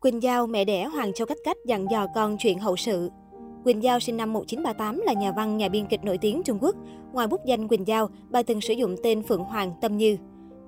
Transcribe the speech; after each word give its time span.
Quỳnh 0.00 0.22
Giao, 0.22 0.46
mẹ 0.46 0.64
đẻ 0.64 0.84
Hoàng 0.84 1.12
Châu 1.12 1.26
Cách 1.26 1.38
Cách 1.44 1.56
dặn 1.66 1.86
dò 1.90 2.06
con 2.14 2.36
chuyện 2.38 2.58
hậu 2.58 2.76
sự. 2.76 3.10
Quỳnh 3.64 3.82
Giao 3.82 4.00
sinh 4.00 4.16
năm 4.16 4.32
1938 4.32 5.02
là 5.06 5.12
nhà 5.12 5.32
văn, 5.32 5.56
nhà 5.56 5.68
biên 5.68 5.86
kịch 5.86 6.04
nổi 6.04 6.18
tiếng 6.18 6.42
Trung 6.42 6.58
Quốc. 6.60 6.76
Ngoài 7.12 7.26
bút 7.26 7.40
danh 7.46 7.68
Quỳnh 7.68 7.86
Giao, 7.86 8.08
bà 8.30 8.42
từng 8.42 8.60
sử 8.60 8.74
dụng 8.74 8.96
tên 9.02 9.22
Phượng 9.22 9.44
Hoàng, 9.44 9.72
Tâm 9.80 9.96
Như. 9.96 10.16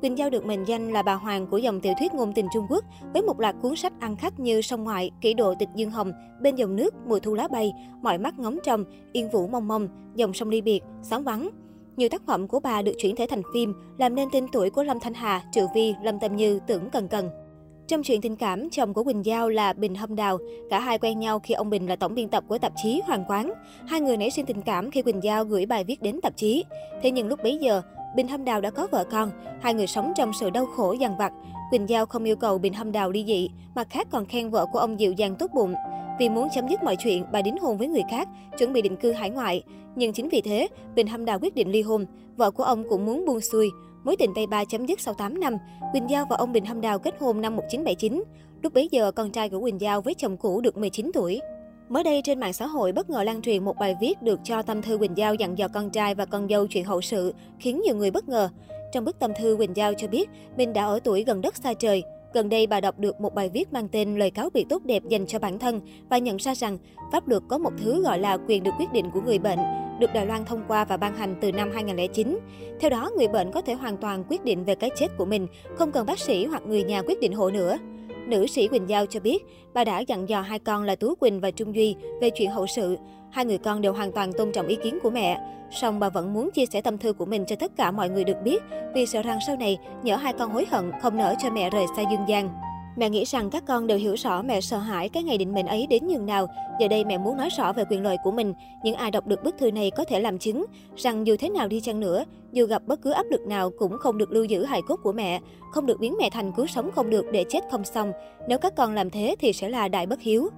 Quỳnh 0.01 0.19
Giao 0.19 0.31
được 0.31 0.47
mệnh 0.47 0.65
danh 0.65 0.93
là 0.93 1.03
bà 1.03 1.15
hoàng 1.15 1.47
của 1.47 1.59
dòng 1.59 1.81
tiểu 1.81 1.93
thuyết 1.99 2.15
ngôn 2.15 2.33
tình 2.35 2.47
Trung 2.55 2.67
Quốc, 2.71 2.85
với 3.13 3.23
một 3.23 3.41
loạt 3.41 3.55
cuốn 3.63 3.77
sách 3.77 3.93
ăn 4.01 4.17
khách 4.17 4.41
như 4.41 4.61
Sông 4.63 4.85
Ngoại, 4.85 5.11
Kỷ 5.21 5.35
độ 5.35 5.55
tịch 5.55 5.69
Dương 5.75 5.91
Hồng, 5.91 6.13
Bên 6.43 6.55
dòng 6.55 6.77
nước, 6.77 6.95
Mùa 7.07 7.19
thu 7.19 7.35
lá 7.35 7.49
bay, 7.49 7.73
Mọi 8.03 8.19
mắt 8.19 8.39
ngóng 8.39 8.59
trông, 8.65 8.85
Yên 9.13 9.31
vũ 9.31 9.47
mong 9.47 9.69
Mông, 9.69 9.89
Dòng 10.15 10.33
sông 10.33 10.49
ly 10.49 10.61
biệt, 10.61 10.81
Xóm 11.03 11.25
vắng. 11.25 11.49
Nhiều 11.97 12.09
tác 12.09 12.23
phẩm 12.27 12.49
của 12.49 12.61
bà 12.61 12.83
được 12.83 12.93
chuyển 12.99 13.17
thể 13.17 13.27
thành 13.31 13.43
phim, 13.55 13.75
làm 13.99 14.15
nên 14.15 14.29
tên 14.33 14.47
tuổi 14.53 14.71
của 14.71 14.83
Lâm 14.83 15.01
Thanh 15.01 15.15
Hà, 15.15 15.43
Triệu 15.53 15.67
Vi, 15.75 15.95
Lâm 16.03 16.21
Tâm 16.21 16.37
Như, 16.37 16.59
Tưởng 16.67 16.91
Cần 16.91 17.09
Cần. 17.09 17.42
Trong 17.87 18.03
chuyện 18.03 18.21
tình 18.21 18.37
cảm, 18.37 18.71
chồng 18.71 18.95
của 18.95 19.05
Quỳnh 19.05 19.25
Giao 19.25 19.49
là 19.49 19.73
Bình 19.73 19.95
Hâm 19.95 20.17
Đào. 20.17 20.39
Cả 20.71 20.81
hai 20.81 20.99
quen 20.99 21.19
nhau 21.19 21.39
khi 21.39 21.55
ông 21.55 21.71
Bình 21.71 21.89
là 21.89 21.97
tổng 21.97 22.15
biên 22.15 22.29
tập 22.29 22.45
của 22.49 22.59
tạp 22.59 22.73
chí 22.83 23.01
Hoàng 23.07 23.25
Quán. 23.29 23.53
Hai 23.87 24.01
người 24.01 24.17
nảy 24.17 24.31
sinh 24.31 24.47
tình 24.47 24.63
cảm 24.63 24.91
khi 24.91 25.03
Quỳnh 25.03 25.23
Giao 25.23 25.45
gửi 25.45 25.67
bài 25.67 25.85
viết 25.85 26.03
đến 26.03 26.21
tạp 26.21 26.37
chí. 26.37 26.65
Thế 27.03 27.11
nhưng 27.11 27.29
lúc 27.29 27.43
bấy 27.43 27.59
giờ, 27.59 27.83
Bình 28.17 28.29
Hâm 28.29 28.45
Đào 28.45 28.61
đã 28.61 28.71
có 28.71 28.87
vợ 28.91 29.05
con. 29.11 29.31
Hai 29.61 29.75
người 29.75 29.87
sống 29.87 30.13
trong 30.17 30.33
sự 30.41 30.51
đau 30.51 30.67
khổ 30.67 30.93
dằn 30.93 31.17
vặt. 31.19 31.33
Quỳnh 31.71 31.89
Giao 31.89 32.07
không 32.07 32.25
yêu 32.25 32.37
cầu 32.37 32.59
Bình 32.59 32.73
Hâm 32.73 32.93
Đào 32.93 33.11
ly 33.11 33.25
dị, 33.27 33.51
mặt 33.75 33.87
khác 33.91 34.07
còn 34.11 34.27
khen 34.27 34.51
vợ 34.51 34.67
của 34.73 34.79
ông 34.79 35.01
dịu 35.01 35.13
dàng 35.13 35.37
tốt 35.39 35.51
bụng. 35.55 35.75
Vì 36.19 36.29
muốn 36.29 36.49
chấm 36.55 36.69
dứt 36.69 36.83
mọi 36.83 36.97
chuyện, 37.05 37.25
bà 37.33 37.43
đính 37.43 37.59
hôn 37.59 37.79
với 37.79 37.89
người 37.89 38.05
khác, 38.11 38.29
chuẩn 38.59 38.73
bị 38.73 38.83
định 38.83 38.97
cư 38.97 39.13
hải 39.13 39.31
ngoại. 39.31 39.63
Nhưng 39.97 40.13
chính 40.13 40.29
vì 40.29 40.41
thế, 40.41 40.69
Bình 40.95 41.07
Hâm 41.07 41.25
Đào 41.25 41.39
quyết 41.43 41.55
định 41.55 41.71
ly 41.71 41.83
hôn. 41.83 42.07
Vợ 42.37 42.51
của 42.51 42.65
ông 42.65 42.85
cũng 42.89 43.07
muốn 43.07 43.27
buông 43.27 43.41
xuôi. 43.41 43.71
Mối 44.05 44.17
tình 44.17 44.35
Tây 44.35 44.47
Ba 44.47 44.65
chấm 44.65 44.87
dứt 44.87 45.01
sau 45.01 45.15
8 45.15 45.41
năm. 45.41 45.57
Quỳnh 45.93 46.11
Giao 46.11 46.27
và 46.31 46.37
ông 46.37 46.53
Bình 46.53 46.65
Hâm 46.65 46.81
Đào 46.81 46.99
kết 46.99 47.15
hôn 47.21 47.41
năm 47.41 47.57
1979. 47.57 48.25
Lúc 48.63 48.75
bấy 48.75 48.89
giờ, 48.91 49.13
con 49.13 49.31
trai 49.31 49.49
của 49.49 49.61
Quỳnh 49.61 49.81
Giao 49.81 50.01
với 50.01 50.15
chồng 50.15 50.37
cũ 50.37 50.61
được 50.61 50.77
19 50.77 51.11
tuổi. 51.15 51.41
Mới 51.89 52.05
đây 52.05 52.23
trên 52.25 52.41
mạng 52.41 52.53
xã 52.53 52.67
hội 52.67 52.93
bất 52.93 53.11
ngờ 53.11 53.23
lan 53.23 53.43
truyền 53.43 53.65
một 53.65 53.77
bài 53.79 53.97
viết 54.01 54.23
được 54.23 54.41
cho 54.45 54.63
tâm 54.63 54.83
thư 54.83 54.99
Quỳnh 54.99 55.17
Giao 55.17 55.35
dặn 55.35 55.59
dò 55.59 55.69
con 55.69 55.91
trai 55.91 56.15
và 56.15 56.25
con 56.25 56.49
dâu 56.49 56.67
chuyện 56.67 56.85
hậu 56.85 57.01
sự, 57.01 57.35
khiến 57.59 57.81
nhiều 57.85 57.97
người 57.97 58.11
bất 58.11 58.29
ngờ. 58.29 58.49
Trong 58.93 59.05
bức 59.05 59.19
tâm 59.19 59.33
thư 59.39 59.57
Quỳnh 59.57 59.77
Giao 59.77 59.95
cho 59.95 60.09
biết 60.09 60.31
mình 60.57 60.73
đã 60.73 60.85
ở 60.85 61.01
tuổi 61.05 61.25
gần 61.25 61.41
đất 61.41 61.57
xa 61.57 61.75
trời. 61.75 62.03
Gần 62.35 62.49
đây 62.49 62.67
bà 62.67 62.81
đọc 62.81 62.99
được 62.99 63.21
một 63.21 63.35
bài 63.35 63.51
viết 63.55 63.73
mang 63.73 63.89
tên 63.89 64.19
lời 64.19 64.31
cáo 64.31 64.51
biệt 64.51 64.67
tốt 64.69 64.83
đẹp 64.85 65.03
dành 65.09 65.27
cho 65.27 65.39
bản 65.39 65.59
thân 65.59 65.81
và 66.11 66.19
nhận 66.19 66.37
ra 66.37 66.55
rằng 66.55 66.79
pháp 67.13 67.29
luật 67.29 67.43
có 67.49 67.59
một 67.59 67.73
thứ 67.79 68.03
gọi 68.03 68.19
là 68.19 68.39
quyền 68.49 68.63
được 68.63 68.71
quyết 68.79 68.93
định 68.93 69.11
của 69.15 69.21
người 69.21 69.39
bệnh, 69.39 69.59
được 70.03 70.13
Đài 70.15 70.27
Loan 70.27 70.45
thông 70.45 70.63
qua 70.69 70.85
và 70.85 70.97
ban 70.97 71.17
hành 71.17 71.35
từ 71.41 71.53
năm 71.53 71.71
2009. 71.75 72.39
Theo 72.81 72.91
đó, 72.91 73.11
người 73.17 73.29
bệnh 73.29 73.53
có 73.53 73.61
thể 73.61 73.75
hoàn 73.75 73.97
toàn 73.97 74.25
quyết 74.29 74.45
định 74.45 74.65
về 74.65 74.75
cái 74.75 74.91
chết 74.97 75.07
của 75.19 75.25
mình, 75.25 75.47
không 75.77 75.93
cần 75.93 76.07
bác 76.07 76.19
sĩ 76.19 76.45
hoặc 76.45 76.63
người 76.67 76.83
nhà 76.83 77.03
quyết 77.03 77.21
định 77.21 77.33
hộ 77.33 77.51
nữa. 77.51 77.79
Nữ 78.27 78.47
sĩ 78.47 78.69
Quỳnh 78.69 78.89
Giao 78.89 79.07
cho 79.07 79.21
biết, 79.21 79.45
bà 79.75 79.85
đã 79.85 80.01
dặn 80.01 80.29
dò 80.29 80.41
hai 80.41 80.59
con 80.59 80.85
là 80.85 80.95
Tú 80.95 81.15
Quỳnh 81.15 81.41
và 81.41 81.51
Trung 81.51 81.75
Duy 81.75 81.97
về 82.21 82.31
chuyện 82.31 82.51
hậu 82.51 82.67
sự. 82.67 82.97
Hai 83.31 83.45
người 83.45 83.59
con 83.59 83.81
đều 83.81 83.93
hoàn 83.93 84.13
toàn 84.13 84.33
tôn 84.33 84.53
trọng 84.53 84.67
ý 84.67 84.77
kiến 84.83 84.99
của 85.03 85.11
mẹ. 85.11 85.41
Song 85.71 86.01
bà 86.01 86.09
vẫn 86.09 86.35
muốn 86.35 86.51
chia 86.51 86.67
sẻ 86.67 86.81
tâm 86.81 86.99
thư 86.99 87.13
của 87.13 87.25
mình 87.25 87.45
cho 87.47 87.57
tất 87.57 87.73
cả 87.77 87.91
mọi 87.91 88.11
người 88.11 88.25
được 88.25 88.37
biết, 88.45 88.63
vì 88.95 89.07
sợ 89.07 89.23
rằng 89.23 89.39
sau 89.47 89.57
này 89.57 89.79
nhỡ 90.03 90.17
hai 90.17 90.33
con 90.33 90.51
hối 90.51 90.67
hận 90.71 90.91
không 91.03 91.17
nỡ 91.17 91.35
cho 91.43 91.51
mẹ 91.51 91.71
rời 91.71 91.85
xa 91.97 92.03
dương 92.11 92.25
gian. 92.29 92.49
Mẹ 92.97 93.11
nghĩ 93.11 93.25
rằng 93.25 93.51
các 93.51 93.65
con 93.67 93.87
đều 93.87 93.99
hiểu 93.99 94.15
rõ 94.15 94.43
mẹ 94.43 94.61
sợ 94.61 94.79
hãi 94.79 95.09
cái 95.09 95.23
ngày 95.23 95.39
định 95.39 95.55
mệnh 95.55 95.67
ấy 95.67 95.87
đến 95.91 96.07
nhường 96.07 96.27
nào. 96.27 96.47
Giờ 96.81 96.89
đây 96.89 97.05
mẹ 97.05 97.19
muốn 97.19 97.37
nói 97.37 97.49
rõ 97.59 97.73
về 97.73 97.85
quyền 97.91 98.03
lợi 98.03 98.17
của 98.23 98.31
mình. 98.31 98.55
Những 98.85 98.95
ai 98.95 99.11
đọc 99.11 99.27
được 99.27 99.45
bức 99.45 99.59
thư 99.59 99.71
này 99.71 99.91
có 99.91 100.05
thể 100.05 100.21
làm 100.21 100.39
chứng 100.39 100.65
rằng 100.97 101.27
dù 101.27 101.37
thế 101.39 101.49
nào 101.49 101.69
đi 101.69 101.81
chăng 101.81 102.01
nữa, 102.01 102.25
dù 102.53 102.67
gặp 102.67 102.83
bất 102.87 103.03
cứ 103.03 103.11
áp 103.11 103.27
lực 103.31 103.41
nào 103.41 103.71
cũng 103.79 103.99
không 103.99 104.19
được 104.19 104.33
lưu 104.33 104.45
giữ 104.45 104.65
hài 104.65 104.83
cốt 104.89 104.97
của 105.03 105.13
mẹ, 105.13 105.41
không 105.73 105.87
được 105.87 106.01
biến 106.01 106.15
mẹ 106.21 106.31
thành 106.31 106.53
cứu 106.53 106.67
sống 106.67 106.91
không 106.91 107.11
được 107.11 107.25
để 107.33 107.45
chết 107.49 107.61
không 107.71 107.85
xong. 107.85 108.13
Nếu 108.49 108.59
các 108.59 108.77
con 108.77 108.95
làm 108.95 109.11
thế 109.11 109.37
thì 109.41 109.53
sẽ 109.53 109.69
là 109.69 109.89
đại 109.89 110.07
bất 110.07 110.21
hiếu. 110.21 110.49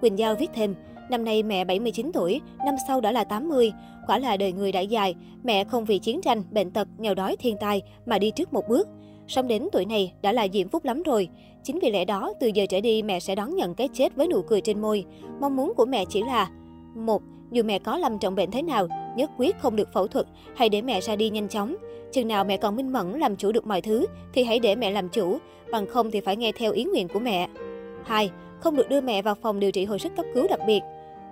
Quỳnh 0.00 0.18
Giao 0.18 0.34
viết 0.34 0.50
thêm, 0.54 0.74
Năm 1.10 1.24
nay 1.24 1.42
mẹ 1.42 1.64
79 1.64 2.10
tuổi, 2.14 2.40
năm 2.66 2.74
sau 2.88 3.00
đã 3.00 3.12
là 3.12 3.24
80. 3.24 3.72
Quả 4.06 4.18
là 4.18 4.36
đời 4.36 4.52
người 4.52 4.72
đã 4.72 4.80
dài, 4.80 5.14
mẹ 5.44 5.64
không 5.64 5.84
vì 5.84 5.98
chiến 5.98 6.20
tranh, 6.22 6.42
bệnh 6.50 6.70
tật, 6.70 6.88
nghèo 6.98 7.14
đói, 7.14 7.36
thiên 7.36 7.56
tai 7.60 7.82
mà 8.06 8.18
đi 8.18 8.30
trước 8.30 8.52
một 8.52 8.68
bước 8.68 8.88
xong 9.28 9.48
đến 9.48 9.68
tuổi 9.72 9.84
này 9.84 10.12
đã 10.22 10.32
là 10.32 10.48
diễm 10.52 10.68
phúc 10.68 10.84
lắm 10.84 11.02
rồi. 11.02 11.28
Chính 11.64 11.78
vì 11.82 11.90
lẽ 11.90 12.04
đó, 12.04 12.32
từ 12.40 12.50
giờ 12.54 12.66
trở 12.66 12.80
đi 12.80 13.02
mẹ 13.02 13.20
sẽ 13.20 13.34
đón 13.34 13.56
nhận 13.56 13.74
cái 13.74 13.88
chết 13.92 14.16
với 14.16 14.28
nụ 14.28 14.42
cười 14.42 14.60
trên 14.60 14.80
môi. 14.80 15.04
Mong 15.40 15.56
muốn 15.56 15.72
của 15.76 15.84
mẹ 15.84 16.04
chỉ 16.04 16.22
là 16.22 16.50
một, 16.94 17.22
dù 17.50 17.62
mẹ 17.62 17.78
có 17.78 17.98
lâm 17.98 18.18
trọng 18.18 18.34
bệnh 18.34 18.50
thế 18.50 18.62
nào, 18.62 18.88
nhất 19.16 19.30
quyết 19.38 19.56
không 19.58 19.76
được 19.76 19.92
phẫu 19.92 20.06
thuật, 20.06 20.26
hãy 20.56 20.68
để 20.68 20.82
mẹ 20.82 21.00
ra 21.00 21.16
đi 21.16 21.30
nhanh 21.30 21.48
chóng. 21.48 21.76
Chừng 22.12 22.28
nào 22.28 22.44
mẹ 22.44 22.56
còn 22.56 22.76
minh 22.76 22.92
mẫn 22.92 23.12
làm 23.12 23.36
chủ 23.36 23.52
được 23.52 23.66
mọi 23.66 23.80
thứ, 23.80 24.06
thì 24.32 24.44
hãy 24.44 24.58
để 24.58 24.74
mẹ 24.74 24.90
làm 24.90 25.08
chủ, 25.08 25.38
bằng 25.70 25.86
không 25.86 26.10
thì 26.10 26.20
phải 26.20 26.36
nghe 26.36 26.52
theo 26.52 26.72
ý 26.72 26.84
nguyện 26.84 27.08
của 27.08 27.20
mẹ. 27.20 27.48
2. 28.04 28.30
Không 28.60 28.76
được 28.76 28.88
đưa 28.88 29.00
mẹ 29.00 29.22
vào 29.22 29.34
phòng 29.34 29.60
điều 29.60 29.72
trị 29.72 29.84
hồi 29.84 29.98
sức 29.98 30.12
cấp 30.16 30.26
cứu 30.34 30.46
đặc 30.48 30.60
biệt. 30.66 30.80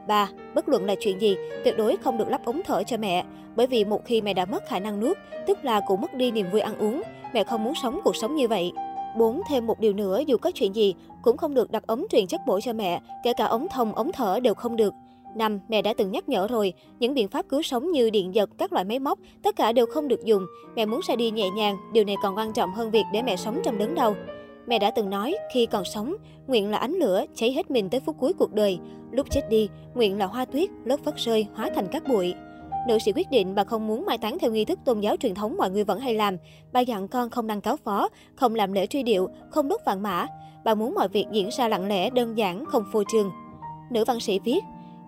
3. 0.06 0.28
Bất 0.55 0.69
luận 0.69 0.84
là 0.84 0.94
chuyện 1.00 1.21
gì, 1.21 1.37
tuyệt 1.65 1.77
đối 1.78 1.97
không 1.97 2.19
được 2.19 2.28
lắp 2.28 2.44
ống 2.44 2.61
thở 2.66 2.83
cho 2.83 2.97
mẹ, 2.97 3.25
bởi 3.56 3.66
vì 3.66 3.84
một 3.84 4.05
khi 4.05 4.21
mẹ 4.21 4.34
đã 4.34 4.44
mất 4.44 4.69
khả 4.69 4.78
năng 4.78 5.00
nuốt, 5.00 5.16
tức 5.47 5.65
là 5.65 5.81
cũng 5.87 6.00
mất 6.00 6.15
đi 6.15 6.31
niềm 6.31 6.47
vui 6.53 6.61
ăn 6.61 6.78
uống, 6.78 7.03
mẹ 7.34 7.44
không 7.44 7.65
muốn 7.65 7.75
sống 7.83 8.00
cuộc 8.05 8.16
sống 8.16 8.37
như 8.37 8.49
vậy. 8.49 8.72
4. 9.16 9.41
Thêm 9.49 9.66
một 9.66 9.81
điều 9.81 9.93
nữa, 9.93 10.21
dù 10.27 10.37
có 10.37 10.50
chuyện 10.55 10.75
gì, 10.75 10.94
cũng 11.22 11.37
không 11.37 11.55
được 11.55 11.71
đặt 11.71 11.87
ống 11.87 12.06
truyền 12.11 12.27
chất 12.27 12.41
bổ 12.47 12.61
cho 12.61 12.72
mẹ, 12.72 13.00
kể 13.25 13.33
cả 13.33 13.44
ống 13.44 13.66
thông, 13.69 13.94
ống 13.94 14.12
thở 14.12 14.41
đều 14.41 14.55
không 14.55 14.77
được. 14.77 14.94
5. 15.37 15.61
Mẹ 15.69 15.83
đã 15.83 15.94
từng 15.94 16.11
nhắc 16.11 16.28
nhở 16.28 16.47
rồi, 16.47 16.72
những 16.99 17.15
biện 17.15 17.28
pháp 17.28 17.49
cứu 17.49 17.62
sống 17.62 17.91
như 17.93 18.11
điện 18.11 18.34
giật, 18.34 18.50
các 18.59 18.72
loại 18.72 18.84
máy 18.84 18.99
móc, 18.99 19.19
tất 19.43 19.56
cả 19.56 19.72
đều 19.72 19.87
không 19.87 20.09
được 20.09 20.25
dùng. 20.25 20.47
Mẹ 20.77 20.87
muốn 20.87 21.00
ra 21.09 21.17
đi 21.17 21.31
nhẹ 21.31 21.50
nhàng, 21.50 21.77
điều 21.93 22.05
này 22.05 22.17
còn 22.22 22.37
quan 22.37 22.53
trọng 22.53 22.72
hơn 22.72 22.91
việc 22.91 23.05
để 23.12 23.22
mẹ 23.22 23.37
sống 23.37 23.61
trong 23.65 23.78
đớn 23.78 23.94
đau. 23.94 24.15
Mẹ 24.70 24.78
đã 24.78 24.91
từng 24.91 25.10
nói, 25.10 25.36
khi 25.53 25.66
còn 25.66 25.84
sống, 25.84 26.14
nguyện 26.47 26.70
là 26.70 26.78
ánh 26.78 26.92
lửa, 26.92 27.25
cháy 27.34 27.53
hết 27.53 27.70
mình 27.70 27.91
tới 27.91 28.00
phút 28.00 28.16
cuối 28.19 28.32
cuộc 28.32 28.53
đời. 28.53 28.78
Lúc 29.10 29.26
chết 29.31 29.48
đi, 29.48 29.69
nguyện 29.94 30.19
là 30.19 30.26
hoa 30.26 30.44
tuyết, 30.44 30.70
lớp 30.84 30.97
phất 31.04 31.16
rơi, 31.16 31.47
hóa 31.54 31.70
thành 31.75 31.86
các 31.92 32.08
bụi. 32.08 32.34
Nữ 32.88 32.98
sĩ 32.98 33.12
quyết 33.12 33.31
định 33.31 33.54
bà 33.54 33.64
không 33.64 33.86
muốn 33.86 34.06
mai 34.06 34.19
táng 34.19 34.38
theo 34.38 34.50
nghi 34.50 34.64
thức 34.64 34.78
tôn 34.84 35.00
giáo 35.00 35.16
truyền 35.16 35.34
thống 35.34 35.56
mọi 35.56 35.70
người 35.70 35.84
vẫn 35.84 36.00
hay 36.00 36.14
làm. 36.14 36.36
Bà 36.72 36.81
dặn 36.81 37.08
con 37.08 37.31
không 37.31 37.47
đăng 37.47 37.60
cáo 37.60 37.76
phó, 37.76 38.08
không 38.34 38.54
làm 38.54 38.72
lễ 38.72 38.86
truy 38.86 39.03
điệu, 39.03 39.28
không 39.50 39.69
đốt 39.69 39.81
vàng 39.86 40.03
mã. 40.03 40.26
Bà 40.64 40.75
muốn 40.75 40.94
mọi 40.94 41.08
việc 41.08 41.26
diễn 41.32 41.48
ra 41.52 41.69
lặng 41.69 41.88
lẽ, 41.88 42.10
đơn 42.10 42.38
giản, 42.38 42.64
không 42.64 42.84
phô 42.92 43.02
trương. 43.12 43.31
Nữ 43.91 44.04
văn 44.06 44.20
sĩ 44.20 44.38
viết, 44.38 44.60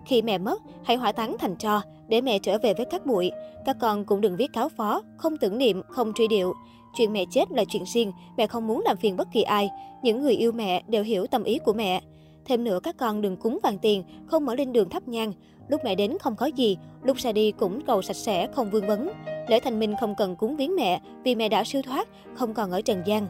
khi 0.05 0.21
mẹ 0.21 0.37
mất, 0.37 0.61
hãy 0.83 0.97
hỏa 0.97 1.11
táng 1.11 1.35
thành 1.39 1.55
tro, 1.55 1.81
để 2.07 2.21
mẹ 2.21 2.39
trở 2.39 2.57
về 2.57 2.73
với 2.73 2.85
các 2.85 3.05
bụi. 3.05 3.31
Các 3.65 3.77
con 3.81 4.05
cũng 4.05 4.21
đừng 4.21 4.35
viết 4.35 4.53
cáo 4.53 4.69
phó, 4.69 5.01
không 5.17 5.37
tưởng 5.37 5.57
niệm, 5.57 5.81
không 5.87 6.13
truy 6.13 6.27
điệu. 6.27 6.53
Chuyện 6.93 7.13
mẹ 7.13 7.25
chết 7.31 7.51
là 7.51 7.63
chuyện 7.65 7.83
riêng, 7.85 8.11
mẹ 8.37 8.47
không 8.47 8.67
muốn 8.67 8.81
làm 8.85 8.97
phiền 8.97 9.17
bất 9.17 9.27
kỳ 9.33 9.41
ai. 9.41 9.69
Những 10.03 10.21
người 10.21 10.33
yêu 10.33 10.51
mẹ 10.51 10.83
đều 10.87 11.03
hiểu 11.03 11.27
tâm 11.27 11.43
ý 11.43 11.59
của 11.65 11.73
mẹ. 11.73 12.01
Thêm 12.45 12.63
nữa 12.63 12.79
các 12.83 12.97
con 12.97 13.21
đừng 13.21 13.37
cúng 13.37 13.59
vàng 13.63 13.77
tiền, 13.77 14.03
không 14.25 14.45
mở 14.45 14.55
lên 14.55 14.73
đường 14.73 14.89
thắp 14.89 15.07
nhang. 15.07 15.33
Lúc 15.67 15.81
mẹ 15.83 15.95
đến 15.95 16.17
không 16.21 16.35
có 16.35 16.45
gì, 16.45 16.77
lúc 17.03 17.17
ra 17.17 17.31
đi 17.31 17.51
cũng 17.51 17.81
cầu 17.81 18.01
sạch 18.01 18.15
sẽ, 18.15 18.47
không 18.47 18.69
vương 18.69 18.87
vấn. 18.87 19.09
Lễ 19.47 19.59
thành 19.59 19.79
minh 19.79 19.95
không 19.99 20.15
cần 20.17 20.35
cúng 20.35 20.55
viếng 20.55 20.75
mẹ 20.75 21.01
vì 21.23 21.35
mẹ 21.35 21.49
đã 21.49 21.63
siêu 21.63 21.81
thoát, 21.81 22.07
không 22.33 22.53
còn 22.53 22.71
ở 22.71 22.81
trần 22.81 23.03
gian. 23.05 23.27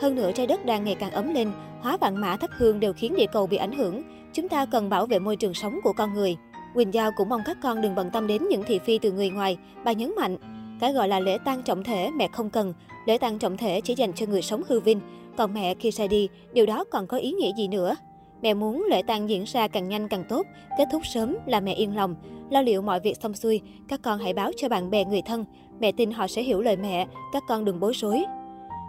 Hơn 0.00 0.14
nữa 0.14 0.30
trái 0.34 0.46
đất 0.46 0.64
đang 0.64 0.84
ngày 0.84 0.94
càng 0.94 1.12
ấm 1.12 1.34
lên, 1.34 1.52
hóa 1.80 1.96
vạn 1.96 2.16
mã 2.16 2.36
thắp 2.36 2.50
hương 2.56 2.80
đều 2.80 2.92
khiến 2.92 3.14
địa 3.16 3.26
cầu 3.32 3.46
bị 3.46 3.56
ảnh 3.56 3.72
hưởng. 3.72 4.02
Chúng 4.32 4.48
ta 4.48 4.66
cần 4.66 4.90
bảo 4.90 5.06
vệ 5.06 5.18
môi 5.18 5.36
trường 5.36 5.54
sống 5.54 5.80
của 5.84 5.92
con 5.92 6.14
người. 6.14 6.36
Quỳnh 6.74 6.94
Giao 6.94 7.10
cũng 7.16 7.28
mong 7.28 7.40
các 7.44 7.56
con 7.62 7.80
đừng 7.80 7.94
bận 7.94 8.10
tâm 8.10 8.26
đến 8.26 8.42
những 8.50 8.62
thị 8.66 8.78
phi 8.78 8.98
từ 8.98 9.12
người 9.12 9.30
ngoài. 9.30 9.56
Bà 9.84 9.92
nhấn 9.92 10.14
mạnh, 10.16 10.36
cái 10.80 10.92
gọi 10.92 11.08
là 11.08 11.20
lễ 11.20 11.38
tang 11.44 11.62
trọng 11.62 11.84
thể 11.84 12.10
mẹ 12.10 12.28
không 12.32 12.50
cần, 12.50 12.74
lễ 13.06 13.18
tang 13.18 13.38
trọng 13.38 13.56
thể 13.56 13.80
chỉ 13.80 13.94
dành 13.94 14.12
cho 14.12 14.26
người 14.26 14.42
sống 14.42 14.62
hư 14.68 14.80
vinh. 14.80 15.00
Còn 15.36 15.54
mẹ 15.54 15.74
khi 15.74 15.90
ra 15.90 16.06
đi, 16.06 16.28
điều 16.52 16.66
đó 16.66 16.84
còn 16.84 17.06
có 17.06 17.16
ý 17.16 17.32
nghĩa 17.32 17.52
gì 17.56 17.68
nữa? 17.68 17.96
Mẹ 18.42 18.54
muốn 18.54 18.86
lễ 18.90 19.02
tang 19.02 19.28
diễn 19.28 19.44
ra 19.44 19.68
càng 19.68 19.88
nhanh 19.88 20.08
càng 20.08 20.24
tốt, 20.28 20.46
kết 20.78 20.88
thúc 20.92 21.06
sớm 21.06 21.36
là 21.46 21.60
mẹ 21.60 21.74
yên 21.74 21.96
lòng. 21.96 22.14
Lo 22.50 22.62
liệu 22.62 22.82
mọi 22.82 23.00
việc 23.00 23.16
xong 23.22 23.34
xuôi, 23.34 23.60
các 23.88 24.00
con 24.02 24.18
hãy 24.18 24.32
báo 24.32 24.50
cho 24.56 24.68
bạn 24.68 24.90
bè 24.90 25.04
người 25.04 25.22
thân. 25.22 25.44
Mẹ 25.80 25.92
tin 25.92 26.10
họ 26.10 26.26
sẽ 26.26 26.42
hiểu 26.42 26.60
lời 26.60 26.76
mẹ, 26.76 27.06
các 27.32 27.42
con 27.48 27.64
đừng 27.64 27.80
bối 27.80 27.92
rối. 27.94 28.24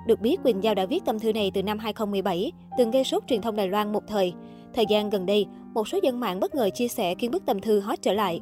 Được 0.08 0.22
biết, 0.22 0.44
Quỳnh 0.44 0.64
Giao 0.64 0.76
đã 0.76 0.86
viết 0.86 1.06
tâm 1.06 1.20
thư 1.20 1.34
này 1.34 1.52
từ 1.54 1.64
năm 1.64 1.80
2017, 1.80 2.52
từng 2.78 2.92
gây 2.92 3.04
sốt 3.04 3.24
truyền 3.28 3.42
thông 3.42 3.56
Đài 3.56 3.68
Loan 3.68 3.92
một 3.92 4.04
thời. 4.08 4.34
Thời 4.74 4.86
gian 4.90 5.10
gần 5.10 5.26
đây, 5.26 5.46
một 5.74 5.88
số 5.88 6.00
dân 6.04 6.20
mạng 6.20 6.40
bất 6.40 6.56
ngờ 6.56 6.70
chia 6.74 6.88
sẻ 6.88 7.16
khiến 7.16 7.32
bức 7.32 7.46
tâm 7.46 7.62
thư 7.62 7.80
hot 7.80 8.02
trở 8.02 8.14
lại. 8.14 8.40